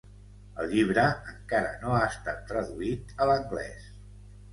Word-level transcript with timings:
El 0.61 0.69
llibre 0.69 1.03
encara 1.33 1.73
no 1.83 1.91
ha 1.97 1.99
estat 2.05 2.39
traduït 2.53 3.13
a 3.19 3.29
l'anglès. 3.33 3.87